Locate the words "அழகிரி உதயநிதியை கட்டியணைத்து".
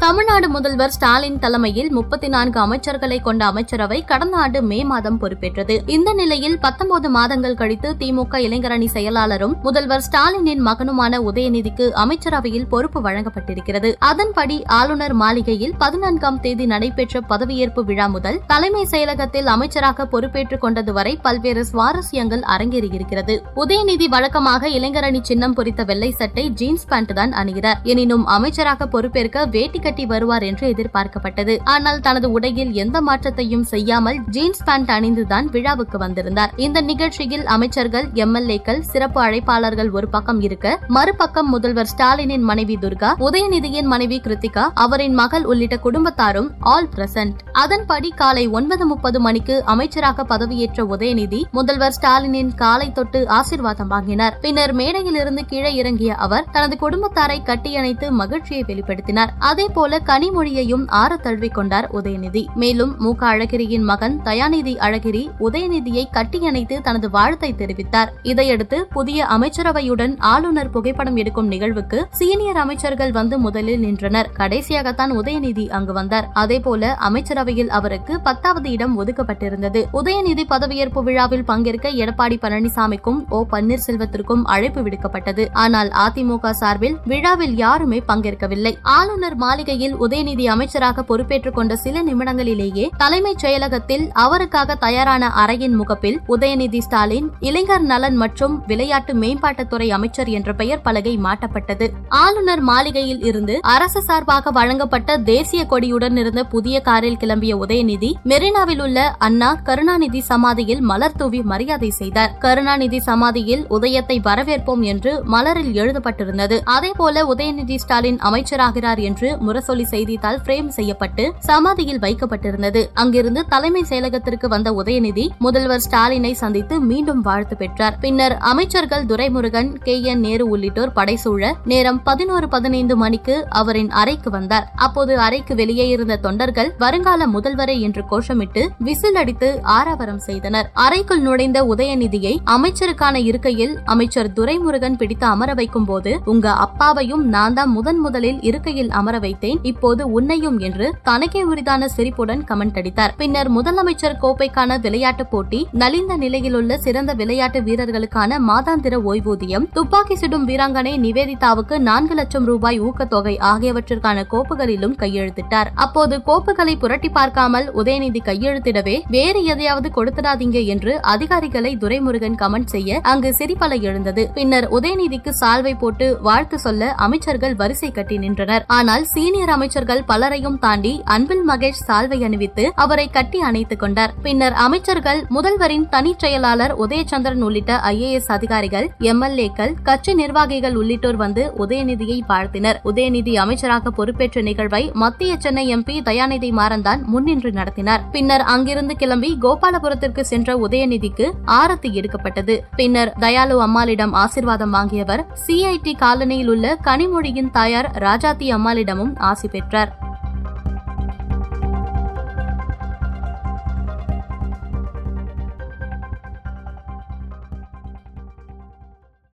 64.78-66.80